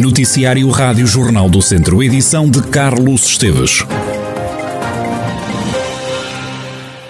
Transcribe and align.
Noticiário 0.00 0.66
Rádio 0.70 1.06
Jornal 1.06 1.50
do 1.50 1.60
Centro, 1.60 2.02
edição 2.02 2.48
de 2.48 2.62
Carlos 2.62 3.26
Esteves. 3.26 3.84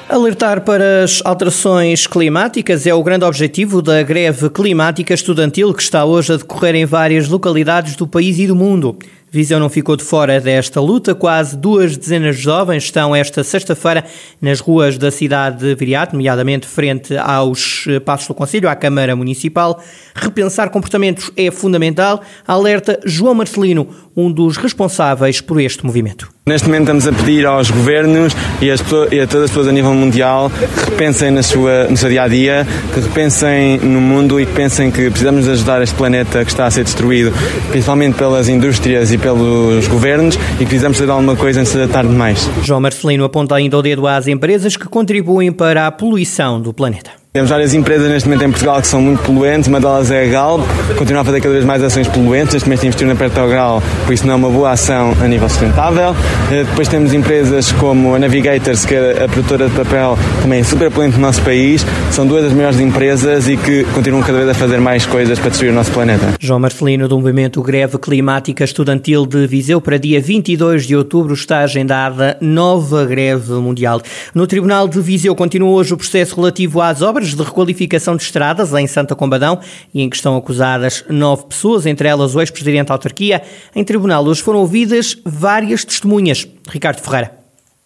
Alertar 0.08 0.62
para 0.62 1.04
as 1.04 1.22
alterações 1.24 2.08
climáticas 2.08 2.88
é 2.88 2.92
o 2.92 3.00
grande 3.00 3.24
objetivo 3.24 3.80
da 3.80 4.02
greve 4.02 4.50
climática 4.50 5.14
estudantil 5.14 5.72
que 5.72 5.80
está 5.80 6.04
hoje 6.04 6.32
a 6.32 6.36
decorrer 6.36 6.74
em 6.74 6.84
várias 6.84 7.28
localidades 7.28 7.94
do 7.94 8.08
país 8.08 8.40
e 8.40 8.48
do 8.48 8.56
mundo. 8.56 8.98
Viseu 9.32 9.60
não 9.60 9.68
ficou 9.68 9.94
de 9.96 10.02
fora 10.02 10.40
desta 10.40 10.80
luta. 10.80 11.14
Quase 11.14 11.56
duas 11.56 11.96
dezenas 11.96 12.36
de 12.36 12.42
jovens 12.42 12.82
estão 12.82 13.14
esta 13.14 13.44
sexta-feira 13.44 14.04
nas 14.42 14.58
ruas 14.58 14.98
da 14.98 15.08
cidade 15.08 15.58
de 15.58 15.74
Viriato, 15.76 16.16
nomeadamente 16.16 16.66
frente 16.66 17.16
aos 17.16 17.84
eh, 17.88 18.00
Passos 18.00 18.26
do 18.26 18.34
Conselho, 18.34 18.68
à 18.68 18.74
Câmara 18.74 19.14
Municipal. 19.14 19.80
Repensar 20.16 20.70
comportamentos 20.70 21.30
é 21.36 21.48
fundamental, 21.52 22.20
alerta 22.44 22.98
João 23.04 23.34
Marcelino, 23.34 23.88
um 24.16 24.32
dos 24.32 24.56
responsáveis 24.56 25.40
por 25.40 25.60
este 25.60 25.86
movimento. 25.86 26.28
Neste 26.46 26.66
momento 26.66 26.82
estamos 26.82 27.06
a 27.06 27.12
pedir 27.12 27.46
aos 27.46 27.70
governos 27.70 28.34
e, 28.60 28.70
as, 28.70 28.80
e 29.12 29.20
a 29.20 29.26
todas 29.26 29.44
as 29.44 29.50
pessoas 29.50 29.68
a 29.68 29.72
nível 29.72 29.94
mundial 29.94 30.50
que 30.50 30.90
repensem 30.90 31.30
na 31.30 31.44
sua, 31.44 31.84
no 31.84 31.96
seu 31.96 32.08
dia 32.08 32.24
a 32.24 32.28
dia, 32.28 32.66
que 32.92 32.98
repensem 32.98 33.78
no 33.78 34.00
mundo 34.00 34.40
e 34.40 34.46
que 34.46 34.52
pensem 34.52 34.90
que 34.90 35.08
precisamos 35.10 35.46
ajudar 35.46 35.80
este 35.80 35.94
planeta 35.94 36.44
que 36.44 36.50
está 36.50 36.66
a 36.66 36.70
ser 36.70 36.82
destruído, 36.82 37.32
principalmente 37.70 38.16
pelas 38.16 38.48
indústrias 38.48 39.12
e 39.12 39.18
pelos 39.20 39.86
governos, 39.88 40.36
e 40.58 40.64
precisamos 40.64 40.98
fazer 40.98 41.10
alguma 41.10 41.36
coisa 41.36 41.60
antes 41.60 41.74
da 41.74 41.86
tarde 41.86 42.10
demais. 42.10 42.48
João 42.62 42.80
Marcelino 42.80 43.24
aponta 43.24 43.54
ainda 43.54 43.78
o 43.78 43.82
dedo 43.82 44.06
às 44.06 44.26
empresas 44.26 44.76
que 44.76 44.88
contribuem 44.88 45.52
para 45.52 45.86
a 45.86 45.92
poluição 45.92 46.60
do 46.60 46.72
planeta. 46.72 47.19
Temos 47.32 47.48
várias 47.48 47.72
empresas 47.74 48.10
neste 48.10 48.28
momento 48.28 48.44
em 48.44 48.50
Portugal 48.50 48.80
que 48.80 48.88
são 48.88 49.00
muito 49.00 49.22
poluentes, 49.22 49.68
uma 49.68 49.78
delas 49.78 50.10
é 50.10 50.24
a 50.24 50.28
Galp, 50.28 50.62
continua 50.98 51.22
a 51.22 51.24
fazer 51.24 51.40
cada 51.40 51.54
vez 51.54 51.64
mais 51.64 51.80
ações 51.80 52.08
poluentes, 52.08 52.54
neste 52.54 52.68
momento 52.68 52.86
investiu 52.86 53.06
na 53.06 53.14
Petrogral, 53.14 53.80
por 54.04 54.12
isso 54.12 54.26
não 54.26 54.32
é 54.32 54.36
uma 54.36 54.48
boa 54.50 54.72
ação 54.72 55.14
a 55.22 55.28
nível 55.28 55.48
sustentável. 55.48 56.12
Eh, 56.50 56.64
depois 56.64 56.88
temos 56.88 57.14
empresas 57.14 57.70
como 57.70 58.16
a 58.16 58.18
Navigators, 58.18 58.84
que 58.84 58.96
é 58.96 59.22
a 59.22 59.28
produtora 59.28 59.68
de 59.68 59.76
papel, 59.76 60.18
também 60.42 60.64
super 60.64 60.90
poluente 60.90 61.18
no 61.18 61.22
nosso 61.22 61.40
país, 61.42 61.86
são 62.10 62.26
duas 62.26 62.42
das 62.42 62.52
maiores 62.52 62.80
empresas 62.80 63.46
e 63.46 63.56
que 63.56 63.84
continuam 63.94 64.24
cada 64.24 64.38
vez 64.38 64.48
a 64.48 64.54
fazer 64.54 64.80
mais 64.80 65.06
coisas 65.06 65.38
para 65.38 65.50
destruir 65.50 65.70
o 65.70 65.74
nosso 65.74 65.92
planeta. 65.92 66.34
João 66.40 66.58
Marcelino, 66.58 67.06
do 67.06 67.16
movimento 67.16 67.62
Greve 67.62 67.96
Climática 67.98 68.64
Estudantil 68.64 69.24
de 69.24 69.46
Viseu, 69.46 69.80
para 69.80 69.98
dia 69.98 70.20
22 70.20 70.84
de 70.84 70.96
outubro 70.96 71.34
está 71.34 71.60
agendada 71.60 72.36
nova 72.40 73.04
greve 73.04 73.52
mundial. 73.52 74.02
No 74.34 74.48
Tribunal 74.48 74.88
de 74.88 75.00
Viseu 75.00 75.36
continua 75.36 75.70
hoje 75.70 75.94
o 75.94 75.96
processo 75.96 76.34
relativo 76.34 76.80
às 76.80 77.00
obras 77.00 77.19
obras 77.20 77.34
de 77.34 77.42
requalificação 77.42 78.16
de 78.16 78.22
estradas 78.22 78.72
em 78.72 78.86
Santa 78.86 79.14
Combadão 79.14 79.60
e 79.92 80.00
em 80.02 80.08
que 80.08 80.16
estão 80.16 80.36
acusadas 80.36 81.04
nove 81.08 81.44
pessoas, 81.46 81.84
entre 81.84 82.08
elas 82.08 82.34
o 82.34 82.40
ex-presidente 82.40 82.88
da 82.88 82.94
autarquia. 82.94 83.42
Em 83.74 83.84
tribunal 83.84 84.24
hoje 84.24 84.42
foram 84.42 84.60
ouvidas 84.60 85.16
várias 85.24 85.84
testemunhas. 85.84 86.48
Ricardo 86.68 87.00
Ferreira. 87.00 87.39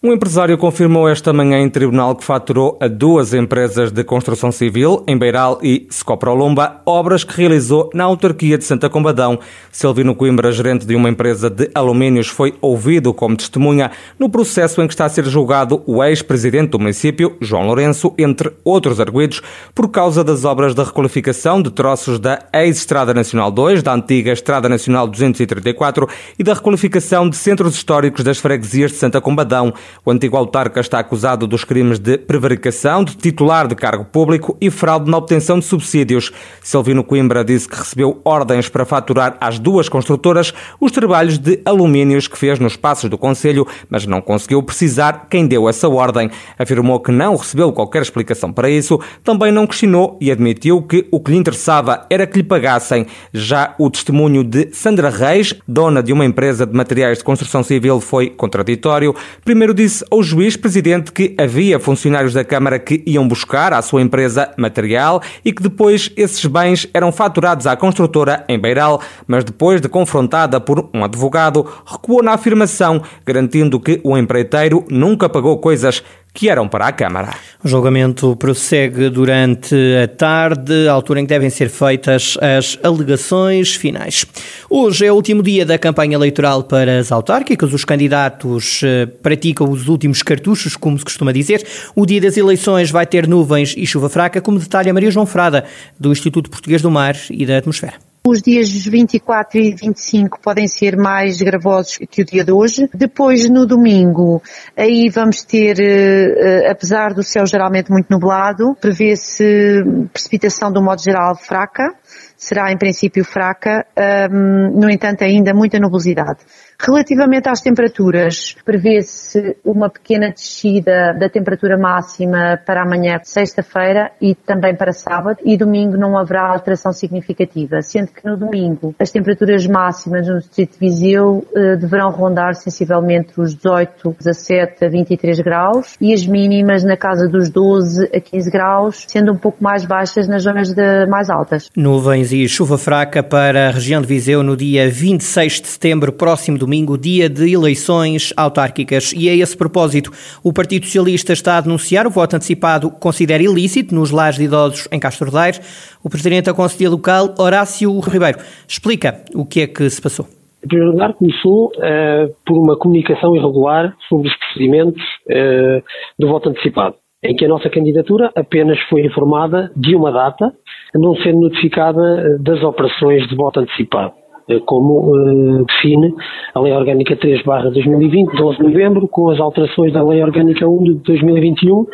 Um 0.06 0.12
empresário 0.12 0.58
confirmou 0.58 1.08
esta 1.08 1.32
manhã 1.32 1.58
em 1.60 1.70
tribunal 1.70 2.14
que 2.14 2.22
faturou 2.22 2.76
a 2.78 2.86
duas 2.86 3.32
empresas 3.32 3.90
de 3.90 4.04
construção 4.04 4.52
civil, 4.52 5.02
em 5.08 5.16
Beiral 5.16 5.58
e 5.62 5.86
Scoprolumba, 5.90 6.82
obras 6.84 7.24
que 7.24 7.34
realizou 7.34 7.88
na 7.94 8.04
autarquia 8.04 8.58
de 8.58 8.64
Santa 8.66 8.90
Combadão. 8.90 9.40
Silvino 9.72 10.14
Coimbra, 10.14 10.52
gerente 10.52 10.84
de 10.84 10.94
uma 10.94 11.08
empresa 11.08 11.48
de 11.48 11.70
alumínios, 11.74 12.28
foi 12.28 12.52
ouvido 12.60 13.14
como 13.14 13.34
testemunha 13.34 13.92
no 14.18 14.28
processo 14.28 14.82
em 14.82 14.86
que 14.86 14.92
está 14.92 15.06
a 15.06 15.08
ser 15.08 15.24
julgado 15.24 15.82
o 15.86 16.04
ex-presidente 16.04 16.72
do 16.72 16.78
município, 16.78 17.38
João 17.40 17.66
Lourenço, 17.66 18.12
entre 18.18 18.52
outros 18.62 19.00
arguidos, 19.00 19.40
por 19.74 19.88
causa 19.88 20.22
das 20.22 20.44
obras 20.44 20.74
da 20.74 20.84
requalificação 20.84 21.62
de 21.62 21.70
troços 21.70 22.18
da 22.18 22.40
ex-Estrada 22.52 23.14
Nacional 23.14 23.50
2, 23.50 23.82
da 23.82 23.94
antiga 23.94 24.32
Estrada 24.32 24.68
Nacional 24.68 25.08
234 25.08 26.06
e 26.38 26.44
da 26.44 26.52
requalificação 26.52 27.26
de 27.26 27.38
centros 27.38 27.74
históricos 27.74 28.22
das 28.22 28.36
freguesias 28.36 28.90
de 28.90 28.98
Santa 28.98 29.18
Combadão. 29.18 29.72
O 30.04 30.10
antigo 30.10 30.36
autarca 30.36 30.80
está 30.80 30.98
acusado 30.98 31.46
dos 31.46 31.64
crimes 31.64 31.98
de 31.98 32.16
prevaricação, 32.16 33.04
de 33.04 33.16
titular 33.16 33.66
de 33.66 33.74
cargo 33.74 34.04
público 34.04 34.56
e 34.60 34.70
fraude 34.70 35.10
na 35.10 35.16
obtenção 35.16 35.58
de 35.58 35.64
subsídios. 35.64 36.32
Silvino 36.62 37.04
Coimbra 37.04 37.44
disse 37.44 37.68
que 37.68 37.76
recebeu 37.76 38.20
ordens 38.24 38.68
para 38.68 38.84
faturar 38.84 39.36
às 39.40 39.58
duas 39.58 39.88
construtoras 39.88 40.52
os 40.80 40.92
trabalhos 40.92 41.38
de 41.38 41.60
alumínios 41.64 42.28
que 42.28 42.38
fez 42.38 42.58
nos 42.58 42.76
passos 42.76 43.08
do 43.10 43.18
Conselho, 43.18 43.66
mas 43.88 44.06
não 44.06 44.20
conseguiu 44.20 44.62
precisar 44.62 45.26
quem 45.30 45.46
deu 45.46 45.68
essa 45.68 45.88
ordem. 45.88 46.30
Afirmou 46.58 47.00
que 47.00 47.12
não 47.12 47.36
recebeu 47.36 47.72
qualquer 47.72 48.02
explicação 48.02 48.52
para 48.52 48.68
isso, 48.68 49.00
também 49.22 49.52
não 49.52 49.66
questionou 49.66 50.18
e 50.20 50.30
admitiu 50.30 50.82
que 50.82 51.06
o 51.10 51.20
que 51.20 51.30
lhe 51.30 51.38
interessava 51.38 52.06
era 52.10 52.26
que 52.26 52.38
lhe 52.38 52.42
pagassem. 52.42 53.06
Já 53.32 53.74
o 53.78 53.90
testemunho 53.90 54.44
de 54.44 54.70
Sandra 54.72 55.10
Reis, 55.10 55.54
dona 55.66 56.02
de 56.02 56.12
uma 56.12 56.24
empresa 56.24 56.66
de 56.66 56.74
materiais 56.74 57.18
de 57.18 57.24
construção 57.24 57.62
civil, 57.62 58.00
foi 58.00 58.30
contraditório. 58.30 59.14
Primeiro 59.44 59.72
disse 59.72 59.83
ao 60.10 60.22
juiz 60.22 60.56
presidente 60.56 61.12
que 61.12 61.34
havia 61.38 61.78
funcionários 61.78 62.32
da 62.32 62.44
Câmara 62.44 62.78
que 62.78 63.02
iam 63.06 63.26
buscar 63.26 63.72
à 63.72 63.82
sua 63.82 64.00
empresa 64.02 64.50
material 64.56 65.22
e 65.44 65.52
que 65.52 65.62
depois 65.62 66.10
esses 66.16 66.44
bens 66.46 66.88
eram 66.94 67.12
faturados 67.12 67.66
à 67.66 67.76
construtora 67.76 68.44
em 68.48 68.58
Beiral, 68.58 69.00
mas 69.26 69.44
depois 69.44 69.80
de 69.80 69.88
confrontada 69.88 70.60
por 70.60 70.88
um 70.94 71.04
advogado, 71.04 71.66
recuou 71.84 72.22
na 72.22 72.32
afirmação, 72.32 73.02
garantindo 73.26 73.78
que 73.78 74.00
o 74.02 74.16
empreiteiro 74.16 74.84
nunca 74.88 75.28
pagou 75.28 75.58
coisas 75.58 76.02
que 76.34 76.48
eram 76.48 76.66
para 76.66 76.88
a 76.88 76.92
Câmara. 76.92 77.32
O 77.62 77.68
julgamento 77.68 78.34
prossegue 78.34 79.08
durante 79.08 79.74
a 80.02 80.08
tarde, 80.08 80.88
altura 80.88 81.20
em 81.20 81.24
que 81.24 81.28
devem 81.28 81.48
ser 81.48 81.70
feitas 81.70 82.36
as 82.40 82.76
alegações 82.82 83.76
finais. 83.76 84.26
Hoje 84.68 85.06
é 85.06 85.12
o 85.12 85.14
último 85.14 85.44
dia 85.44 85.64
da 85.64 85.78
campanha 85.78 86.16
eleitoral 86.16 86.64
para 86.64 86.98
as 86.98 87.12
autárquicas. 87.12 87.72
Os 87.72 87.84
candidatos 87.84 88.80
eh, 88.82 89.06
praticam 89.06 89.70
os 89.70 89.86
últimos 89.86 90.22
cartuchos, 90.22 90.76
como 90.76 90.98
se 90.98 91.04
costuma 91.04 91.30
dizer. 91.30 91.64
O 91.94 92.04
dia 92.04 92.20
das 92.20 92.36
eleições 92.36 92.90
vai 92.90 93.06
ter 93.06 93.28
nuvens 93.28 93.72
e 93.76 93.86
chuva 93.86 94.08
fraca, 94.08 94.40
como 94.40 94.58
detalha 94.58 94.92
Maria 94.92 95.12
João 95.12 95.26
Frada, 95.26 95.64
do 95.98 96.10
Instituto 96.10 96.50
Português 96.50 96.82
do 96.82 96.90
Mar 96.90 97.16
e 97.30 97.46
da 97.46 97.58
Atmosfera. 97.58 98.13
Os 98.26 98.40
dias 98.40 98.70
24 98.70 99.58
e 99.60 99.74
25 99.74 100.40
podem 100.40 100.66
ser 100.66 100.96
mais 100.96 101.42
gravosos 101.42 101.98
que 102.10 102.22
o 102.22 102.24
dia 102.24 102.42
de 102.42 102.50
hoje. 102.50 102.88
Depois, 102.94 103.46
no 103.50 103.66
domingo, 103.66 104.42
aí 104.74 105.10
vamos 105.10 105.42
ter, 105.42 105.76
uh, 105.76 106.70
apesar 106.70 107.12
do 107.12 107.22
céu 107.22 107.44
geralmente 107.44 107.90
muito 107.90 108.08
nublado, 108.10 108.74
prevê-se 108.80 109.84
precipitação 110.10 110.72
de 110.72 110.78
um 110.78 110.82
modo 110.82 111.02
geral 111.02 111.36
fraca. 111.36 111.94
Será 112.36 112.70
em 112.72 112.76
princípio 112.76 113.24
fraca, 113.24 113.86
um, 114.30 114.80
no 114.80 114.90
entanto 114.90 115.24
ainda 115.24 115.54
muita 115.54 115.78
nubosidade. 115.78 116.40
Relativamente 116.78 117.48
às 117.48 117.60
temperaturas, 117.60 118.56
prevê-se 118.64 119.56
uma 119.64 119.88
pequena 119.88 120.30
descida 120.30 121.14
da 121.18 121.28
temperatura 121.28 121.78
máxima 121.78 122.60
para 122.66 122.82
amanhã, 122.82 123.20
sexta-feira, 123.22 124.10
e 124.20 124.34
também 124.34 124.74
para 124.76 124.92
sábado, 124.92 125.38
e 125.44 125.56
domingo 125.56 125.96
não 125.96 126.18
haverá 126.18 126.48
alteração 126.48 126.92
significativa, 126.92 127.80
sendo 127.80 128.08
que 128.08 128.26
no 128.26 128.36
domingo 128.36 128.94
as 128.98 129.10
temperaturas 129.10 129.66
máximas 129.66 130.28
no 130.28 130.38
distrito 130.38 130.72
de 130.72 130.78
Viseu 130.78 131.46
eh, 131.54 131.76
deverão 131.76 132.10
rondar 132.10 132.54
sensivelmente 132.54 133.40
os 133.40 133.54
18, 133.54 134.16
17 134.18 134.84
a 134.84 134.88
23 134.88 135.40
graus, 135.40 135.96
e 136.00 136.12
as 136.12 136.26
mínimas 136.26 136.84
na 136.84 136.96
casa 136.96 137.28
dos 137.28 137.48
12 137.48 138.10
a 138.14 138.20
15 138.20 138.50
graus, 138.50 139.04
sendo 139.08 139.32
um 139.32 139.38
pouco 139.38 139.62
mais 139.62 139.86
baixas 139.86 140.28
nas 140.28 140.42
zonas 140.42 140.74
de, 140.74 141.06
mais 141.06 141.30
altas. 141.30 141.70
Nuvens 141.76 142.32
e 142.34 142.48
chuva 142.48 142.76
fraca 142.76 143.22
para 143.22 143.68
a 143.68 143.70
região 143.70 144.00
de 144.00 144.08
Viseu 144.08 144.42
no 144.42 144.56
dia 144.56 144.90
26 144.90 145.60
de 145.60 145.68
setembro, 145.68 146.12
próximo 146.12 146.58
domingo, 146.58 146.98
dia 146.98 147.28
de 147.28 147.52
eleições 147.52 148.32
autárquicas. 148.36 149.12
E 149.16 149.28
a 149.28 149.34
esse 149.34 149.56
propósito, 149.56 150.10
o 150.42 150.52
Partido 150.52 150.84
Socialista 150.84 151.32
está 151.32 151.58
a 151.58 151.60
denunciar 151.60 152.06
o 152.06 152.10
voto 152.10 152.34
antecipado 152.34 152.90
considera 152.90 153.42
ilícito 153.42 153.94
nos 153.94 154.10
lares 154.10 154.36
de 154.36 154.44
idosos 154.44 154.88
em 154.90 154.98
Castro 154.98 155.30
Daire. 155.30 155.60
O 156.02 156.10
Presidente 156.10 156.46
da 156.46 156.54
Conselhia 156.54 156.90
Local, 156.90 157.34
Horácio 157.38 158.00
Ribeiro, 158.00 158.38
explica 158.66 159.22
o 159.34 159.46
que 159.46 159.60
é 159.60 159.66
que 159.68 159.88
se 159.88 160.02
passou. 160.02 160.26
Em 160.64 160.66
primeiro 160.66 160.92
lugar, 160.92 161.12
começou 161.12 161.66
uh, 161.76 162.34
por 162.44 162.58
uma 162.58 162.76
comunicação 162.76 163.36
irregular 163.36 163.94
sobre 164.08 164.28
os 164.28 164.36
procedimentos 164.38 165.02
uh, 165.28 165.82
do 166.18 166.26
voto 166.26 166.48
antecipado, 166.48 166.96
em 167.24 167.34
que 167.34 167.44
a 167.44 167.48
nossa 167.48 167.70
candidatura 167.70 168.30
apenas 168.36 168.78
foi 168.88 169.04
informada 169.04 169.70
de 169.74 169.96
uma 169.96 170.12
data, 170.12 170.52
não 170.94 171.16
sendo 171.16 171.40
notificada 171.40 172.38
das 172.38 172.62
operações 172.62 173.26
de 173.28 173.34
voto 173.34 173.60
antecipado. 173.60 174.12
Eh, 174.48 174.60
como 174.66 175.10
uh, 175.10 175.64
define 175.64 176.14
a 176.54 176.60
Lei 176.60 176.72
Orgânica 176.72 177.16
3 177.16 177.42
2020, 177.42 178.36
12 178.36 178.58
de 178.58 178.62
novembro, 178.64 179.08
com 179.08 179.30
as 179.30 179.40
alterações 179.40 179.92
da 179.92 180.02
Lei 180.02 180.22
Orgânica 180.22 180.68
1 180.68 180.84
de 180.84 180.94
2021, 181.02 181.86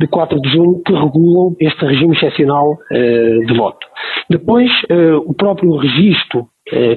de 0.00 0.06
4 0.06 0.40
de 0.40 0.48
junho, 0.50 0.82
que 0.84 0.92
regulam 0.92 1.56
este 1.58 1.84
regime 1.84 2.14
excepcional 2.14 2.76
de 2.90 3.56
voto. 3.56 3.86
Depois, 4.28 4.70
o 5.26 5.34
próprio 5.34 5.76
registro 5.76 6.46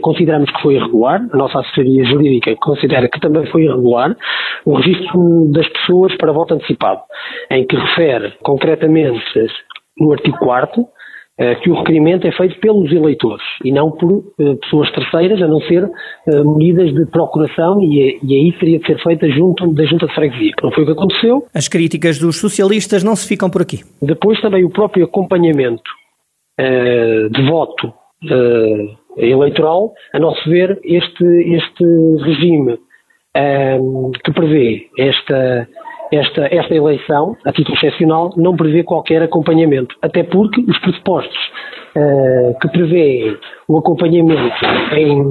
consideramos 0.01 0.49
que 0.51 0.61
foi 0.61 0.75
irregular, 0.75 1.27
a 1.31 1.37
nossa 1.37 1.59
assessoria 1.59 2.05
jurídica 2.05 2.55
considera 2.55 3.09
que 3.09 3.19
também 3.19 3.45
foi 3.47 3.63
irregular, 3.63 4.15
o 4.65 4.75
registro 4.75 5.51
das 5.51 5.67
pessoas 5.69 6.15
para 6.17 6.31
voto 6.31 6.53
antecipado, 6.53 7.01
em 7.51 7.65
que 7.65 7.75
refere 7.75 8.33
concretamente 8.41 9.21
no 9.99 10.13
artigo 10.13 10.37
4 10.37 10.85
eh, 11.39 11.53
que 11.55 11.69
o 11.69 11.75
requerimento 11.75 12.25
é 12.25 12.31
feito 12.31 12.59
pelos 12.59 12.91
eleitores 12.91 13.45
e 13.63 13.71
não 13.71 13.91
por 13.91 14.23
eh, 14.39 14.55
pessoas 14.55 14.89
terceiras, 14.91 15.39
a 15.39 15.47
não 15.47 15.61
ser 15.61 15.83
eh, 15.83 16.43
medidas 16.43 16.91
de 16.91 17.05
procuração 17.11 17.79
e, 17.79 18.17
e 18.23 18.33
aí 18.33 18.51
teria 18.57 18.79
de 18.79 18.87
ser 18.87 18.99
feita 19.03 19.29
junto 19.29 19.71
da 19.71 19.85
Junta 19.85 20.07
de 20.07 20.15
Freguesia. 20.15 20.53
Não 20.63 20.71
foi 20.71 20.81
o 20.81 20.87
que 20.87 20.93
aconteceu. 20.93 21.45
As 21.53 21.67
críticas 21.67 22.17
dos 22.17 22.39
socialistas 22.39 23.03
não 23.03 23.15
se 23.15 23.27
ficam 23.27 23.51
por 23.51 23.61
aqui. 23.61 23.83
Depois 24.01 24.41
também 24.41 24.65
o 24.65 24.69
próprio 24.71 25.05
acompanhamento 25.05 25.91
de 26.59 27.43
voto 27.43 27.93
eleitoral, 29.17 29.93
a 30.13 30.19
nosso 30.19 30.49
ver, 30.49 30.79
este, 30.83 31.25
este 31.55 31.83
regime 32.23 32.77
que 34.23 34.31
prevê 34.31 34.87
esta 34.97 35.67
esta, 36.11 36.47
esta 36.53 36.73
eleição, 36.73 37.35
a 37.45 37.51
título 37.51 37.77
excepcional, 37.77 38.33
não 38.37 38.55
prevê 38.55 38.83
qualquer 38.83 39.21
acompanhamento, 39.21 39.95
até 40.01 40.23
porque 40.23 40.61
os 40.61 40.77
pressupostos 40.79 41.37
uh, 41.95 42.57
que 42.59 42.69
prevêem 42.69 43.37
o 43.67 43.77
acompanhamento 43.77 44.65
em, 44.93 45.21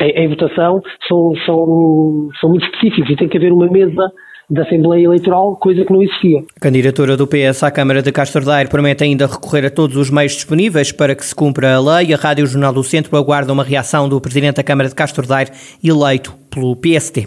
em, 0.00 0.10
em, 0.10 0.28
votação 0.28 0.80
são, 1.08 1.34
são, 1.44 2.28
são 2.40 2.50
muito 2.50 2.64
específicos 2.66 3.10
e 3.10 3.16
tem 3.16 3.28
que 3.28 3.36
haver 3.36 3.52
uma 3.52 3.66
mesa 3.66 4.12
da 4.48 4.62
Assembleia 4.62 5.04
Eleitoral, 5.04 5.56
coisa 5.56 5.84
que 5.84 5.92
não 5.92 6.02
existia. 6.02 6.44
A 6.56 6.60
candidatura 6.60 7.16
do 7.16 7.26
PS 7.26 7.62
à 7.62 7.70
Câmara 7.70 8.00
de 8.00 8.12
Castro 8.12 8.44
Daire 8.44 8.70
promete 8.70 9.02
ainda 9.02 9.26
recorrer 9.26 9.66
a 9.66 9.70
todos 9.70 9.96
os 9.96 10.08
meios 10.08 10.32
disponíveis 10.32 10.92
para 10.92 11.14
que 11.14 11.26
se 11.26 11.34
cumpra 11.34 11.74
a 11.74 11.80
lei. 11.80 12.14
A 12.14 12.16
Rádio 12.16 12.46
Jornal 12.46 12.72
do 12.72 12.84
Centro 12.84 13.16
aguarda 13.16 13.52
uma 13.52 13.64
reação 13.64 14.08
do 14.08 14.20
Presidente 14.20 14.56
da 14.56 14.62
Câmara 14.62 14.88
de 14.88 14.94
Castro 14.94 15.26
Daire, 15.26 15.50
eleito 15.82 16.34
pelo 16.48 16.76
PST. 16.76 17.26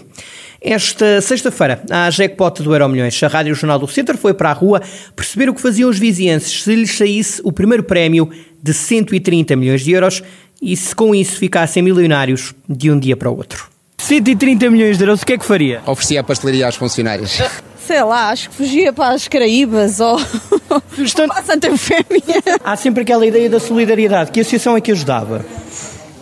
Esta 0.62 1.22
sexta-feira, 1.22 1.82
à 1.90 2.10
jackpot 2.10 2.62
do 2.62 2.74
Euro 2.74 2.90
Milhões, 2.90 3.22
a 3.24 3.28
Rádio 3.28 3.56
Jornal 3.56 3.80
do 3.80 3.88
Centro 3.88 4.18
foi 4.18 4.34
para 4.34 4.50
a 4.50 4.54
rua 4.54 4.82
perceber 5.16 5.50
o 5.50 5.54
que 5.54 5.62
faziam 5.62 5.90
os 5.90 5.98
vizienses 5.98 6.64
se 6.64 6.76
lhes 6.76 6.98
saísse 6.98 7.42
o 7.46 7.52
primeiro 7.52 7.84
prémio 7.84 8.30
de 8.62 8.74
130 8.74 9.56
milhões 9.56 9.82
de 9.82 9.92
euros 9.92 10.22
e 10.62 10.76
se 10.76 10.94
com 10.94 11.16
isso 11.16 11.38
ficassem 11.38 11.82
milionários 11.82 12.54
de 12.68 12.92
um 12.92 13.00
dia 13.00 13.16
para 13.16 13.30
o 13.30 13.38
outro. 13.38 13.79
130 14.10 14.72
milhões 14.72 14.98
de 14.98 15.04
euros, 15.04 15.22
o 15.22 15.26
que 15.26 15.34
é 15.34 15.38
que 15.38 15.46
faria? 15.46 15.82
Oferecia 15.86 16.22
a 16.22 16.24
pastelaria 16.24 16.66
aos 16.66 16.76
funcionários. 16.76 17.40
Sei 17.86 18.02
lá, 18.02 18.30
acho 18.32 18.50
que 18.50 18.56
fugia 18.56 18.92
para 18.92 19.14
as 19.14 19.28
Caraíbas 19.28 20.00
ou 20.00 20.18
para 21.28 21.40
a 21.40 21.44
Santa 21.44 21.68
Eufémia. 21.68 22.42
Há 22.64 22.76
sempre 22.76 23.04
aquela 23.04 23.24
ideia 23.24 23.48
da 23.48 23.60
solidariedade. 23.60 24.32
Que 24.32 24.40
associação 24.40 24.76
é 24.76 24.82
que 24.82 24.92
ajudava? 24.92 25.46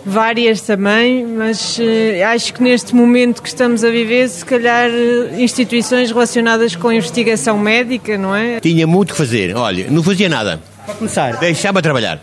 Várias 0.05 0.59
também, 0.59 1.25
mas 1.25 1.79
uh, 1.79 2.25
acho 2.33 2.53
que 2.55 2.61
neste 2.61 2.93
momento 2.93 3.41
que 3.41 3.47
estamos 3.47 3.85
a 3.85 3.89
viver, 3.89 4.27
se 4.27 4.43
calhar 4.43 4.89
uh, 4.89 5.41
instituições 5.41 6.11
relacionadas 6.11 6.75
com 6.75 6.89
a 6.89 6.95
investigação 6.95 7.57
médica, 7.57 8.17
não 8.17 8.35
é? 8.35 8.59
Tinha 8.59 8.85
muito 8.85 9.13
que 9.13 9.17
fazer. 9.17 9.55
Olha, 9.55 9.87
não 9.89 10.03
fazia 10.03 10.27
nada. 10.27 10.59
Para 10.85 10.95
começar? 10.95 11.37
Deixava 11.37 11.81
trabalhar, 11.81 12.21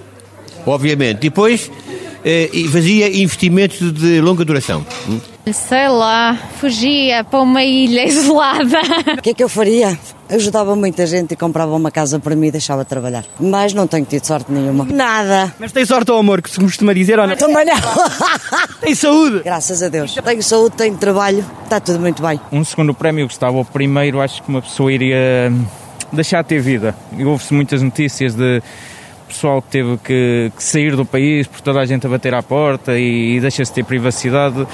obviamente. 0.66 1.20
Depois 1.20 1.70
uh, 1.70 2.70
fazia 2.70 3.08
investimentos 3.16 3.92
de 3.94 4.20
longa 4.20 4.44
duração. 4.44 4.84
Hum? 5.46 5.52
Sei 5.52 5.88
lá, 5.88 6.36
fugia 6.58 7.22
para 7.24 7.40
uma 7.40 7.62
ilha 7.62 8.04
isolada. 8.08 8.80
O 9.18 9.22
que 9.22 9.30
é 9.30 9.34
que 9.34 9.44
eu 9.44 9.48
faria? 9.48 9.98
Ajudava 10.28 10.74
muita 10.74 11.06
gente 11.06 11.32
e 11.32 11.36
comprava 11.36 11.74
uma 11.76 11.90
casa 11.90 12.18
para 12.18 12.34
mim 12.34 12.46
e 12.46 12.50
deixava 12.50 12.82
de 12.82 12.88
trabalhar. 12.88 13.24
Mas 13.38 13.74
não 13.74 13.86
tenho 13.86 14.06
tido 14.06 14.24
sorte 14.24 14.50
nenhuma. 14.50 14.86
Nada. 14.86 15.54
Mas 15.58 15.70
tem 15.70 15.84
sorte 15.84 16.10
ao 16.10 16.18
amor, 16.18 16.40
que 16.40 16.50
se 16.50 16.58
costuma 16.58 16.94
dizer 16.94 17.18
ou 17.18 17.26
não? 17.26 17.36
Também 17.36 17.64
não. 17.66 17.74
tem 18.80 18.94
saúde? 18.94 19.42
Graças 19.44 19.82
a 19.82 19.88
Deus. 19.88 20.14
Tenho 20.14 20.42
saúde, 20.42 20.76
tenho 20.76 20.96
trabalho, 20.96 21.44
está 21.62 21.78
tudo 21.78 22.00
muito 22.00 22.22
bem. 22.22 22.40
Um 22.50 22.64
segundo 22.64 22.94
prémio 22.94 23.26
gostava. 23.26 23.58
O 23.58 23.64
primeiro 23.64 24.20
acho 24.20 24.42
que 24.42 24.48
uma 24.48 24.62
pessoa 24.62 24.90
iria 24.90 25.52
deixar 26.10 26.42
de 26.42 26.48
ter 26.48 26.60
vida. 26.60 26.94
E 27.16 27.24
houve-se 27.24 27.52
muitas 27.52 27.82
notícias 27.82 28.34
de 28.34 28.62
pessoal 29.28 29.60
que 29.60 29.68
teve 29.68 29.98
que, 29.98 30.52
que, 30.56 30.62
sair 30.62 30.94
do 30.96 31.04
país 31.04 31.46
por 31.46 31.60
toda 31.60 31.80
a 31.80 31.86
gente 31.86 32.06
a 32.06 32.10
bater 32.10 32.34
à 32.34 32.42
porta 32.42 32.96
e, 32.98 33.36
e 33.36 33.40
deixa-se 33.40 33.72
ter 33.72 33.84
privacidade 33.84 34.66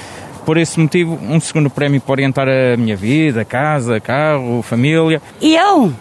por 0.45 0.57
esse 0.57 0.79
motivo, 0.79 1.19
um 1.21 1.39
segundo 1.39 1.69
prémio 1.69 2.01
para 2.01 2.11
orientar 2.11 2.47
a 2.47 2.77
minha 2.77 2.95
vida, 2.95 3.45
casa, 3.45 3.99
carro, 3.99 4.61
família. 4.61 5.21
E 5.39 5.55
eu? 5.55 5.93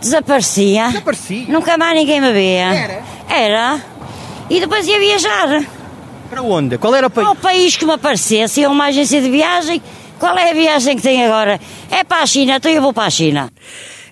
Desaparecia. 0.00 0.88
Desaparecia? 0.88 1.46
Nunca 1.48 1.76
mais 1.76 1.94
ninguém 1.96 2.20
me 2.20 2.32
via. 2.32 2.74
Era? 2.74 3.02
Era. 3.28 3.80
E 4.50 4.60
depois 4.60 4.86
ia 4.86 4.98
viajar. 4.98 5.62
Para 6.30 6.42
onde? 6.42 6.78
Qual 6.78 6.94
era 6.94 7.06
o 7.06 7.10
país? 7.10 7.26
Ao 7.28 7.34
país 7.34 7.76
que 7.76 7.84
me 7.86 7.92
aparecesse, 7.92 8.60
ia 8.60 8.70
uma 8.70 8.86
agência 8.86 9.20
de 9.20 9.30
viagem. 9.30 9.82
Qual 10.18 10.36
é 10.36 10.50
a 10.50 10.54
viagem 10.54 10.96
que 10.96 11.02
tem 11.02 11.24
agora? 11.24 11.60
É 11.90 12.04
para 12.04 12.22
a 12.22 12.26
China, 12.26 12.56
então 12.56 12.70
eu 12.70 12.82
vou 12.82 12.92
para 12.92 13.04
a 13.04 13.10
China. 13.10 13.50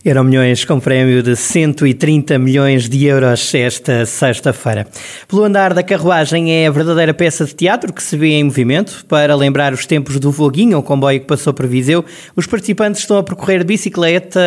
Eram 0.09 0.23
milhões 0.23 0.65
com 0.65 0.79
prémio 0.79 1.21
de 1.21 1.35
130 1.35 2.39
milhões 2.39 2.89
de 2.89 3.07
euros 3.07 3.53
esta 3.53 4.07
sexta-feira. 4.07 4.87
Pelo 5.27 5.43
andar 5.43 5.75
da 5.75 5.83
carruagem 5.83 6.53
é 6.53 6.69
a 6.69 6.71
verdadeira 6.71 7.13
peça 7.13 7.45
de 7.45 7.53
teatro 7.53 7.93
que 7.93 8.01
se 8.01 8.17
vê 8.17 8.29
em 8.29 8.45
movimento. 8.45 9.05
Para 9.09 9.35
lembrar 9.35 9.73
os 9.73 9.85
tempos 9.85 10.21
do 10.21 10.31
Voguinho, 10.31 10.79
o 10.79 10.83
comboio 10.85 11.19
que 11.19 11.27
passou 11.27 11.53
por 11.53 11.67
Viseu, 11.67 12.05
os 12.37 12.47
participantes 12.47 13.01
estão 13.01 13.19
a 13.19 13.23
percorrer 13.25 13.59
de 13.59 13.65
bicicleta 13.65 14.41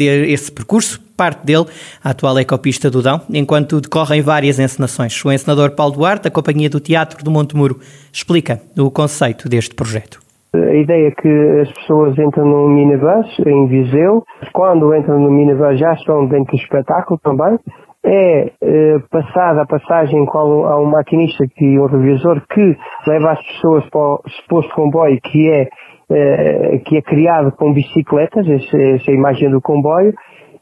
esse 0.00 0.50
percurso, 0.50 1.00
parte 1.16 1.46
dele, 1.46 1.66
a 2.02 2.10
atual 2.10 2.36
ecopista 2.40 2.90
do 2.90 3.00
Dão, 3.00 3.20
enquanto 3.32 3.80
decorrem 3.80 4.20
várias 4.20 4.58
encenações. 4.58 5.24
O 5.24 5.30
encenador 5.30 5.70
Paulo 5.70 5.94
Duarte, 5.94 6.24
da 6.24 6.30
Companhia 6.32 6.68
do 6.68 6.80
Teatro 6.80 7.22
do 7.22 7.30
Monte 7.30 7.54
Muro, 7.54 7.78
explica 8.12 8.60
o 8.76 8.90
conceito 8.90 9.48
deste 9.48 9.76
projeto. 9.76 10.23
A 10.54 10.74
ideia 10.74 11.08
é 11.08 11.10
que 11.10 11.60
as 11.62 11.72
pessoas 11.72 12.16
entram 12.18 12.46
num 12.46 12.68
minibus 12.68 13.38
em 13.44 13.66
Viseu, 13.66 14.22
quando 14.52 14.94
entram 14.94 15.18
no 15.18 15.30
minibus 15.30 15.78
já 15.78 15.92
estão 15.94 16.26
dentro 16.26 16.52
do 16.52 16.56
espetáculo 16.56 17.18
também, 17.22 17.58
é 18.04 18.52
eh, 18.62 18.98
passada 19.10 19.62
a 19.62 19.66
passagem 19.66 20.24
com 20.26 20.64
a 20.66 20.78
um 20.78 20.84
maquinista 20.84 21.44
que 21.56 21.78
um 21.78 21.86
revisor 21.86 22.40
que 22.50 22.76
leva 23.06 23.32
as 23.32 23.46
pessoas 23.46 23.88
para 23.88 24.00
o 24.00 24.22
exposto 24.26 24.74
comboio 24.74 25.18
que 25.22 25.50
é 25.50 25.68
eh, 26.10 26.82
que 26.84 26.98
é 26.98 27.02
criado 27.02 27.50
com 27.52 27.72
bicicletas, 27.72 28.46
essa, 28.46 28.76
essa 28.76 29.10
é 29.10 29.14
imagem 29.14 29.50
do 29.50 29.60
comboio, 29.60 30.12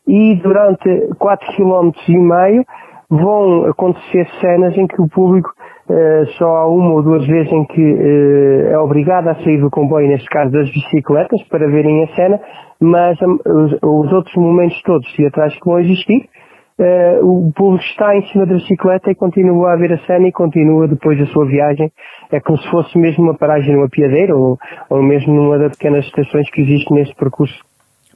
e 0.07 0.37
durante 0.37 1.09
4 1.19 1.57
km 1.57 1.91
e 2.09 2.19
meio 2.19 2.65
vão 3.11 3.67
acontecer 3.67 4.27
cenas 4.41 4.77
em 4.79 4.87
que 4.87 5.03
o 5.03 5.09
público 5.09 5.51
uh, 5.89 6.27
só 6.39 6.47
há 6.47 6.67
uma 6.67 6.93
ou 6.95 7.03
duas 7.03 7.27
vezes 7.27 7.53
em 7.53 7.65
que 7.65 7.81
uh, 7.81 8.69
é 8.69 8.79
obrigado 8.79 9.29
a 9.29 9.35
sair 9.37 9.59
do 9.59 9.71
comboio, 9.71 10.09
neste 10.09 10.29
caso 10.29 10.51
das 10.51 10.71
bicicletas, 10.71 11.43
para 11.49 11.67
verem 11.69 12.05
a 12.05 12.15
cena, 12.15 12.41
mas 12.81 13.21
um, 13.23 13.39
os, 13.47 13.73
os, 13.83 14.13
outros 14.13 14.35
momentos 14.37 14.81
todos 14.83 15.13
teatrais 15.15 15.55
que 15.55 15.65
vão 15.65 15.79
existir, 15.79 16.29
uh, 16.79 17.27
o 17.27 17.53
público 17.53 17.85
está 17.85 18.17
em 18.17 18.23
cima 18.29 18.47
da 18.47 18.55
bicicleta 18.55 19.11
e 19.11 19.15
continua 19.15 19.73
a 19.73 19.77
ver 19.77 19.93
a 19.93 19.99
cena 20.07 20.29
e 20.29 20.33
continua 20.33 20.89
depois 20.89 21.21
a 21.21 21.27
sua 21.27 21.47
viagem. 21.47 21.91
É 22.31 22.41
como 22.41 22.59
se 22.59 22.71
fosse 22.71 22.99
mesmo 22.99 23.25
uma 23.25 23.37
paragem 23.37 23.75
numa 23.75 23.89
piadeira 23.89 24.37
ou, 24.37 24.59
ou 24.91 25.03
mesmo 25.03 25.35
numa 25.35 25.59
das 25.59 25.73
pequenas 25.77 26.05
estações 26.05 26.51
que 26.51 26.63
existe 26.63 26.93
neste 26.93 27.15
percurso. 27.15 27.72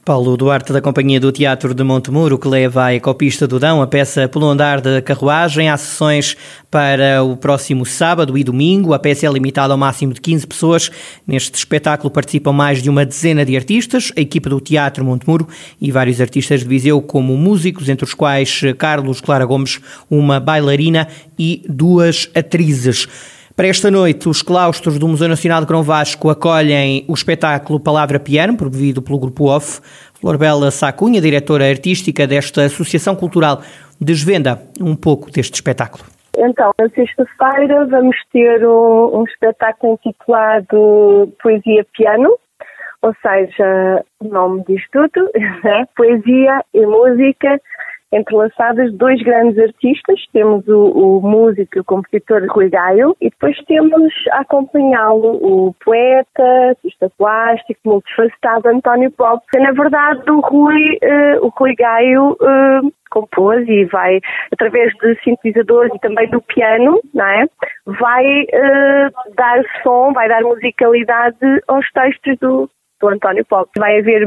Paulo 0.07 0.37
Duarte, 0.37 0.71
da 0.71 0.79
Companhia 0.79 1.19
do 1.19 1.33
Teatro 1.33 1.73
de 1.73 1.83
Montemuro, 1.83 2.39
que 2.39 2.47
leva 2.47 2.85
à 2.85 2.95
Ecopista 2.95 3.45
do 3.45 3.59
Dão 3.59 3.81
a 3.81 3.87
peça 3.87 4.25
Pelo 4.25 4.45
Andar 4.45 4.79
da 4.79 5.01
Carruagem. 5.01 5.67
Há 5.67 5.75
sessões 5.75 6.37
para 6.71 7.21
o 7.21 7.35
próximo 7.35 7.85
sábado 7.85 8.37
e 8.37 8.41
domingo. 8.41 8.93
A 8.93 8.99
peça 8.99 9.27
é 9.27 9.29
limitada 9.29 9.73
ao 9.73 9.77
máximo 9.77 10.13
de 10.13 10.21
15 10.21 10.47
pessoas. 10.47 10.89
Neste 11.27 11.55
espetáculo 11.55 12.09
participam 12.09 12.53
mais 12.53 12.81
de 12.81 12.89
uma 12.89 13.05
dezena 13.05 13.43
de 13.43 13.57
artistas, 13.57 14.13
a 14.15 14.21
equipa 14.21 14.49
do 14.49 14.61
Teatro 14.61 15.03
Montemuro 15.03 15.45
e 15.81 15.91
vários 15.91 16.21
artistas 16.21 16.61
de 16.61 16.67
Viseu, 16.69 17.01
como 17.01 17.35
músicos, 17.35 17.89
entre 17.89 18.05
os 18.05 18.13
quais 18.13 18.61
Carlos 18.77 19.19
Clara 19.19 19.43
Gomes, 19.43 19.81
uma 20.09 20.39
bailarina 20.39 21.09
e 21.37 21.65
duas 21.67 22.29
atrizes. 22.33 23.09
Para 23.57 23.69
esta 23.69 23.89
noite, 23.89 24.29
os 24.29 24.43
claustros 24.43 24.99
do 24.99 25.07
Museu 25.07 25.27
Nacional 25.27 25.61
de 25.61 25.65
Grão 25.65 25.81
Vasco 25.81 26.29
acolhem 26.29 27.03
o 27.07 27.13
espetáculo 27.15 27.79
Palavra 27.79 28.19
Piano, 28.19 28.55
promovido 28.55 29.01
pelo 29.01 29.17
Grupo 29.17 29.45
OFF. 29.45 29.81
Florbela 30.21 30.69
Sacunha, 30.69 31.19
diretora 31.19 31.67
artística 31.67 32.27
desta 32.27 32.65
Associação 32.65 33.15
Cultural, 33.15 33.63
desvenda 33.99 34.61
um 34.79 34.95
pouco 34.95 35.31
deste 35.31 35.55
espetáculo. 35.55 36.03
Então, 36.37 36.71
na 36.77 36.87
sexta-feira 36.89 37.87
vamos 37.87 38.15
ter 38.31 38.63
um, 38.63 39.21
um 39.21 39.23
espetáculo 39.23 39.93
intitulado 39.93 41.33
Poesia 41.41 41.83
Piano, 41.97 42.37
ou 43.01 43.15
seja, 43.23 44.05
o 44.19 44.27
nome 44.27 44.65
diz 44.67 44.83
tudo, 44.91 45.31
né? 45.63 45.83
poesia 45.95 46.63
e 46.75 46.85
música 46.85 47.59
entrelaçadas 48.11 48.93
dois 48.93 49.21
grandes 49.21 49.57
artistas. 49.59 50.19
Temos 50.31 50.67
o, 50.67 51.17
o 51.17 51.21
músico 51.21 51.77
e 51.77 51.81
o 51.81 51.83
compositor 51.83 52.45
Rui 52.49 52.69
Gaio 52.69 53.15
e 53.21 53.29
depois 53.29 53.57
temos 53.65 54.13
a 54.31 54.41
acompanhá-lo 54.41 55.37
o 55.41 55.75
poeta, 55.83 56.43
artista 56.69 57.11
plástico, 57.17 57.79
multifacetado 57.85 58.69
António 58.69 59.11
Pop. 59.11 59.45
Que, 59.51 59.59
na 59.59 59.71
verdade, 59.71 60.29
o 60.31 60.39
Rui, 60.39 60.97
uh, 61.03 61.45
o 61.45 61.49
Rui 61.49 61.75
Gaio 61.75 62.31
uh, 62.31 62.93
compôs 63.11 63.67
e 63.67 63.85
vai, 63.85 64.19
através 64.51 64.93
de 64.95 65.15
sintetizadores 65.23 65.93
e 65.93 65.99
também 65.99 66.29
do 66.29 66.41
piano, 66.41 66.99
não 67.13 67.25
é? 67.25 67.45
vai 67.85 68.41
uh, 68.43 69.35
dar 69.35 69.61
som, 69.83 70.11
vai 70.13 70.27
dar 70.27 70.41
musicalidade 70.41 71.37
aos 71.67 71.85
textos 71.91 72.37
do, 72.39 72.69
do 73.01 73.09
António 73.09 73.45
Pop. 73.45 73.69
Vai 73.77 73.99
haver 73.99 74.25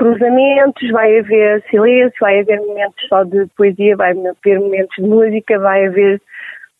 cruzamentos, 0.00 0.90
vai 0.92 1.18
haver 1.18 1.62
silêncio, 1.68 2.16
vai 2.22 2.40
haver 2.40 2.58
momentos 2.58 3.06
só 3.06 3.22
de 3.22 3.46
poesia, 3.54 3.94
vai 3.94 4.12
haver 4.12 4.58
momentos 4.58 4.96
de 4.96 5.02
música, 5.02 5.58
vai 5.58 5.86
haver 5.86 6.22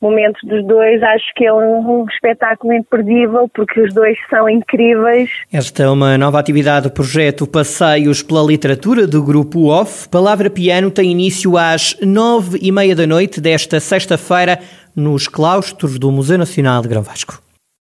momentos 0.00 0.40
dos 0.48 0.66
dois. 0.66 1.02
Acho 1.02 1.26
que 1.36 1.44
é 1.44 1.52
um, 1.52 2.00
um, 2.00 2.06
espetáculo 2.08 2.72
imperdível 2.72 3.46
porque 3.54 3.78
os 3.78 3.92
dois 3.92 4.16
são 4.30 4.48
incríveis. 4.48 5.28
Esta 5.52 5.82
é 5.82 5.88
uma 5.90 6.16
nova 6.16 6.40
atividade 6.40 6.88
do 6.88 6.94
projeto 6.94 7.46
Passeios 7.46 8.22
pela 8.22 8.42
Literatura 8.42 9.06
do 9.06 9.22
Grupo 9.22 9.68
OFF. 9.68 10.08
Palavra 10.08 10.48
Piano 10.48 10.90
tem 10.90 11.10
início 11.10 11.58
às 11.58 11.98
nove 12.00 12.58
e 12.62 12.72
meia 12.72 12.96
da 12.96 13.06
noite 13.06 13.38
desta 13.38 13.78
sexta-feira 13.80 14.58
nos 14.96 15.28
claustros 15.28 15.98
do 15.98 16.10
Museu 16.10 16.38
Nacional 16.38 16.80
de 16.80 16.88
Grão 16.88 17.02
Vasco. 17.02 17.49